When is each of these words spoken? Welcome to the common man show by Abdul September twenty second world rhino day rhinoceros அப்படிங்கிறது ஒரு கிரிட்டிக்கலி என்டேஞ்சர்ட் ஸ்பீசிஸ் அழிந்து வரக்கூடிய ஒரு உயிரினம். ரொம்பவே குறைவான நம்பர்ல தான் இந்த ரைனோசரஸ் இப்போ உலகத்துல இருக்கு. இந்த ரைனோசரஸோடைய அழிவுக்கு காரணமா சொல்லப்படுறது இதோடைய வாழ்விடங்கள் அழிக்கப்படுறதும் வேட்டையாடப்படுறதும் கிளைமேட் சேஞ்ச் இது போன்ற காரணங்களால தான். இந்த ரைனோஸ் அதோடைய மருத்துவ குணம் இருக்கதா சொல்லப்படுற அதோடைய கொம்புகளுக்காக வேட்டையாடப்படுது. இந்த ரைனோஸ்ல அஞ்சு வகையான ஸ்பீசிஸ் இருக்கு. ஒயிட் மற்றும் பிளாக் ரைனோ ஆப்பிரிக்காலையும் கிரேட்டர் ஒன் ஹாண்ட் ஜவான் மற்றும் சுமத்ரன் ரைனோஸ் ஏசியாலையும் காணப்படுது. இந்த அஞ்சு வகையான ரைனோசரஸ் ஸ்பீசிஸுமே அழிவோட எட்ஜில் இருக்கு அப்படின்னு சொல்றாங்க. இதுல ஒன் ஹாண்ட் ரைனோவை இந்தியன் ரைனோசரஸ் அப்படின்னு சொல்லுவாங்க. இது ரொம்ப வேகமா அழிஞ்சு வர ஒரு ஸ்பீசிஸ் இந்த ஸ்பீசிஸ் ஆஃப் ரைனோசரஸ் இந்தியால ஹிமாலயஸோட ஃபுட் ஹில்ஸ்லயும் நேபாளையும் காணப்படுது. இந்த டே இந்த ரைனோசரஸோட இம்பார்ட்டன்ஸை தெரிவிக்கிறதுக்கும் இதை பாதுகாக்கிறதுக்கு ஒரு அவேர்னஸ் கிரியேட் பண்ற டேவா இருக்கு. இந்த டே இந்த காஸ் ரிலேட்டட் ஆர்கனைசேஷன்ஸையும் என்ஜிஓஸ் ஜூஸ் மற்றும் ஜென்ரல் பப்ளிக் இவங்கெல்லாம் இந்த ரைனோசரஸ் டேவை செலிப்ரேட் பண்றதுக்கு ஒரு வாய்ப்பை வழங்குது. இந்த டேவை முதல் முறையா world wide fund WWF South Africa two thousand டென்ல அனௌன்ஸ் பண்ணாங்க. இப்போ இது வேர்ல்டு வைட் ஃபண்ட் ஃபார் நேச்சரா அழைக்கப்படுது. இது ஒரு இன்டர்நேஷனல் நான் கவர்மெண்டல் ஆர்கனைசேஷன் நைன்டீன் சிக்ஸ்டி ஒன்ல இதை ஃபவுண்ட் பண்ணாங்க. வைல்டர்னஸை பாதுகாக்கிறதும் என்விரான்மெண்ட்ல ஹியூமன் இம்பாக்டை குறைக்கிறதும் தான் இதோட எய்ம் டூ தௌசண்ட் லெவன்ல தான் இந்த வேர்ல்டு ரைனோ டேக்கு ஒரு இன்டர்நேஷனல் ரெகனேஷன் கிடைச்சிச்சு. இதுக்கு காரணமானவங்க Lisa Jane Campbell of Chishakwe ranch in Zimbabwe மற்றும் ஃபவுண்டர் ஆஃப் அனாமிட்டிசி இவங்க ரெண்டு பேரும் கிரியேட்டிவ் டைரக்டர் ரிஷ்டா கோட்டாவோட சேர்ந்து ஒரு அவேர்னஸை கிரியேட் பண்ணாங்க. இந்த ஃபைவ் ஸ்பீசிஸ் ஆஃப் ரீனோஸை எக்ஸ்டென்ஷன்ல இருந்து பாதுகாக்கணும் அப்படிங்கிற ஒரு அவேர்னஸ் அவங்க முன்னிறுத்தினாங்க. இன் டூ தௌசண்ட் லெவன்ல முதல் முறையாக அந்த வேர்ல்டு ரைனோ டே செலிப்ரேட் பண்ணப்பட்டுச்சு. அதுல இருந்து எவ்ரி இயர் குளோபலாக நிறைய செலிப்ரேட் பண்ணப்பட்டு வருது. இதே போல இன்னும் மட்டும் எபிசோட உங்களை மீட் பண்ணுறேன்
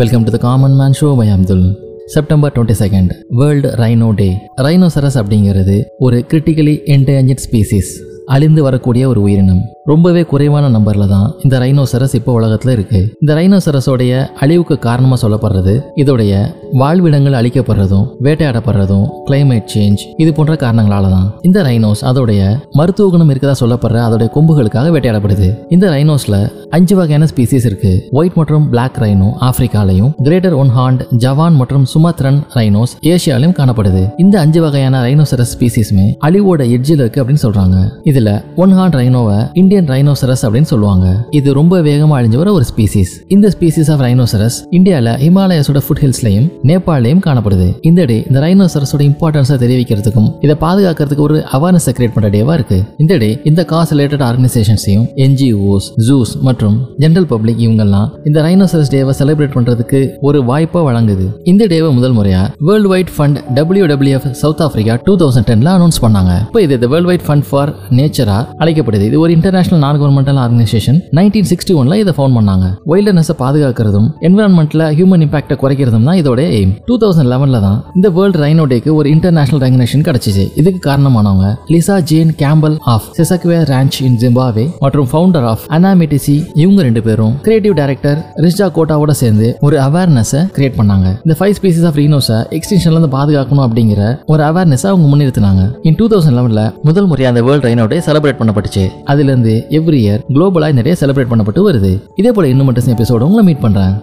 Welcome 0.00 0.22
to 0.22 0.30
the 0.30 0.36
common 0.36 0.74
man 0.76 0.94
show 1.00 1.16
by 1.16 1.28
Abdul 1.28 1.62
September 2.06 2.52
twenty 2.52 2.74
second 2.78 3.12
world 3.28 3.68
rhino 3.68 4.08
day 4.14 4.26
rhinoceros 4.56 5.16
அப்படிங்கிறது 5.20 5.76
ஒரு 5.98 6.24
கிரிட்டிக்கலி 6.30 6.74
என்டேஞ்சர்ட் 6.96 7.42
ஸ்பீசிஸ் 7.46 7.92
அழிந்து 8.26 8.62
வரக்கூடிய 8.62 9.08
ஒரு 9.08 9.20
உயிரினம். 9.20 9.62
ரொம்பவே 9.90 10.22
குறைவான 10.30 10.68
நம்பர்ல 10.76 11.04
தான் 11.12 11.26
இந்த 11.44 11.56
ரைனோசரஸ் 11.62 12.14
இப்போ 12.18 12.30
உலகத்துல 12.38 12.72
இருக்கு. 12.76 13.00
இந்த 13.22 13.32
ரைனோசரஸோடைய 13.38 14.12
அழிவுக்கு 14.44 14.76
காரணமா 14.86 15.16
சொல்லப்படுறது 15.22 15.74
இதோடைய 16.02 16.32
வாழ்விடங்கள் 16.80 17.36
அழிக்கப்படுறதும் 17.40 18.06
வேட்டையாடப்படுறதும் 18.26 19.04
கிளைமேட் 19.28 19.68
சேஞ்ச் 19.74 20.02
இது 20.22 20.30
போன்ற 20.38 20.54
காரணங்களால 20.62 21.10
தான். 21.16 21.28
இந்த 21.48 21.62
ரைனோஸ் 21.68 22.02
அதோடைய 22.10 22.40
மருத்துவ 22.80 23.10
குணம் 23.10 23.30
இருக்கதா 23.34 23.54
சொல்லப்படுற 23.62 24.00
அதோடைய 24.06 24.30
கொம்புகளுக்காக 24.36 24.90
வேட்டையாடப்படுது. 24.96 25.50
இந்த 25.76 25.86
ரைனோஸ்ல 25.94 26.38
அஞ்சு 26.78 26.96
வகையான 27.00 27.28
ஸ்பீசிஸ் 27.32 27.66
இருக்கு. 27.70 27.92
ஒயிட் 28.18 28.38
மற்றும் 28.40 28.66
பிளாக் 28.72 28.98
ரைனோ 29.04 29.28
ஆப்பிரிக்காலையும் 29.48 30.10
கிரேட்டர் 30.26 30.56
ஒன் 30.62 30.72
ஹாண்ட் 30.78 31.04
ஜவான் 31.24 31.56
மற்றும் 31.60 31.86
சுமத்ரன் 31.94 32.40
ரைனோஸ் 32.56 32.96
ஏசியாலையும் 33.12 33.56
காணப்படுது. 33.60 34.04
இந்த 34.24 34.36
அஞ்சு 34.40 34.62
வகையான 34.66 35.04
ரைனோசரஸ் 35.06 35.54
ஸ்பீசிஸுமே 35.54 36.08
அழிவோட 36.26 36.62
எட்ஜில் 36.76 37.02
இருக்கு 37.04 37.22
அப்படின்னு 37.22 37.44
சொல்றாங்க. 37.46 37.78
இதுல 38.12 38.30
ஒன் 38.64 38.74
ஹாண்ட் 38.80 38.98
ரைனோவை 39.02 39.38
இந்தியன் 39.76 39.94
ரைனோசரஸ் 39.94 40.42
அப்படின்னு 40.46 40.68
சொல்லுவாங்க. 40.70 41.06
இது 41.38 41.48
ரொம்ப 41.58 41.80
வேகமா 41.86 42.14
அழிஞ்சு 42.18 42.38
வர 42.40 42.50
ஒரு 42.58 42.64
ஸ்பீசிஸ் 42.68 43.10
இந்த 43.34 43.46
ஸ்பீசிஸ் 43.54 43.88
ஆஃப் 43.92 44.02
ரைனோசரஸ் 44.04 44.56
இந்தியால 44.76 45.08
ஹிமாலயஸோட 45.24 45.80
ஃபுட் 45.86 46.00
ஹில்ஸ்லயும் 46.04 46.46
நேபாளையும் 46.68 47.20
காணப்படுது. 47.26 47.66
இந்த 47.88 48.04
டே 48.10 48.16
இந்த 48.28 48.38
ரைனோசரஸோட 48.44 49.02
இம்பார்ட்டன்ஸை 49.08 49.56
தெரிவிக்கிறதுக்கும் 49.62 50.28
இதை 50.44 50.54
பாதுகாக்கிறதுக்கு 50.60 51.24
ஒரு 51.26 51.36
அவேர்னஸ் 51.58 51.88
கிரியேட் 51.96 52.14
பண்ற 52.14 52.30
டேவா 52.36 52.54
இருக்கு. 52.58 52.78
இந்த 53.04 53.16
டே 53.22 53.28
இந்த 53.50 53.64
காஸ் 53.72 53.92
ரிலேட்டட் 53.94 54.24
ஆர்கனைசேஷன்ஸையும் 54.28 55.04
என்ஜிஓஸ் 55.26 55.88
ஜூஸ் 56.08 56.32
மற்றும் 56.48 56.78
ஜென்ரல் 57.04 57.28
பப்ளிக் 57.32 57.60
இவங்கெல்லாம் 57.66 58.08
இந்த 58.30 58.38
ரைனோசரஸ் 58.46 58.92
டேவை 58.94 59.14
செலிப்ரேட் 59.20 59.54
பண்றதுக்கு 59.56 60.00
ஒரு 60.30 60.40
வாய்ப்பை 60.50 60.82
வழங்குது. 60.88 61.26
இந்த 61.52 61.66
டேவை 61.74 61.92
முதல் 61.98 62.16
முறையா 62.20 62.42
world 62.70 62.92
wide 62.94 63.12
fund 63.18 63.40
WWF 63.92 64.30
South 64.44 64.64
Africa 64.68 64.96
two 65.08 65.16
thousand 65.24 65.50
டென்ல 65.52 65.70
அனௌன்ஸ் 65.76 66.02
பண்ணாங்க. 66.06 66.32
இப்போ 66.48 66.62
இது 66.68 66.90
வேர்ல்டு 66.94 67.10
வைட் 67.12 67.28
ஃபண்ட் 67.28 67.48
ஃபார் 67.50 67.72
நேச்சரா 68.00 68.40
அழைக்கப்படுது. 68.62 69.04
இது 69.10 69.20
ஒரு 69.24 69.32
இன்டர்நேஷனல் 69.38 69.64
நான் 69.84 69.98
கவர்மெண்டல் 70.02 70.38
ஆர்கனைசேஷன் 70.44 70.98
நைன்டீன் 71.18 71.48
சிக்ஸ்டி 71.50 71.74
ஒன்ல 71.80 71.96
இதை 72.02 72.12
ஃபவுண்ட் 72.16 72.36
பண்ணாங்க. 72.38 72.66
வைல்டர்னஸை 72.90 73.34
பாதுகாக்கிறதும் 73.42 74.08
என்விரான்மெண்ட்ல 74.28 74.84
ஹியூமன் 74.98 75.24
இம்பாக்டை 75.26 75.56
குறைக்கிறதும் 75.62 76.06
தான் 76.08 76.18
இதோட 76.22 76.40
எய்ம் 76.58 76.72
டூ 76.88 76.96
தௌசண்ட் 77.02 77.30
லெவன்ல 77.32 77.60
தான் 77.66 77.78
இந்த 77.98 78.08
வேர்ல்டு 78.16 78.40
ரைனோ 78.44 78.66
டேக்கு 78.72 78.90
ஒரு 78.98 79.08
இன்டர்நேஷனல் 79.14 79.62
ரெகனேஷன் 79.66 80.04
கிடைச்சிச்சு. 80.08 80.44
இதுக்கு 80.62 80.80
காரணமானவங்க 80.88 81.50
Lisa 81.74 81.96
Jane 82.10 82.32
Campbell 82.42 82.76
of 82.94 83.08
Chishakwe 83.18 83.58
ranch 83.72 83.98
in 84.08 84.18
Zimbabwe 84.22 84.66
மற்றும் 84.84 85.08
ஃபவுண்டர் 85.12 85.46
ஆஃப் 85.52 85.64
அனாமிட்டிசி 85.78 86.36
இவங்க 86.62 86.80
ரெண்டு 86.88 87.02
பேரும் 87.06 87.34
கிரியேட்டிவ் 87.46 87.76
டைரக்டர் 87.80 88.18
ரிஷ்டா 88.46 88.68
கோட்டாவோட 88.78 89.14
சேர்ந்து 89.22 89.48
ஒரு 89.68 89.78
அவேர்னஸை 89.86 90.42
கிரியேட் 90.56 90.78
பண்ணாங்க. 90.80 91.06
இந்த 91.26 91.36
ஃபைவ் 91.40 91.54
ஸ்பீசிஸ் 91.58 91.86
ஆஃப் 91.90 91.98
ரீனோஸை 92.02 92.38
எக்ஸ்டென்ஷன்ல 92.58 92.96
இருந்து 92.96 93.12
பாதுகாக்கணும் 93.16 93.64
அப்படிங்கிற 93.66 94.02
ஒரு 94.34 94.44
அவேர்னஸ் 94.50 94.86
அவங்க 94.90 95.06
முன்னிறுத்தினாங்க. 95.12 95.62
இன் 95.90 95.98
டூ 96.00 96.08
தௌசண்ட் 96.12 96.38
லெவன்ல 96.40 96.64
முதல் 96.88 97.08
முறையாக 97.12 97.32
அந்த 97.34 97.44
வேர்ல்டு 97.48 97.68
ரைனோ 97.68 97.86
டே 97.92 97.98
செலிப்ரேட் 98.08 98.40
பண்ணப்பட்டுச்சு. 98.40 98.84
அதுல 99.12 99.30
இருந்து 99.32 99.55
எவ்ரி 99.70 100.00
இயர் 100.06 100.22
குளோபலாக 100.28 100.72
நிறைய 100.72 100.96
செலிப்ரேட் 101.00 101.32
பண்ணப்பட்டு 101.32 101.62
வருது. 101.70 102.02
இதே 102.16 102.32
போல 102.32 102.48
இன்னும் 102.48 102.64
மட்டும் 102.64 102.84
எபிசோட 102.84 103.20
உங்களை 103.28 103.42
மீட் 103.44 103.64
பண்ணுறேன் 103.64 103.94